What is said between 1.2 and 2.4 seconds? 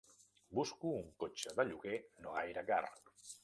cotxe de lloguer no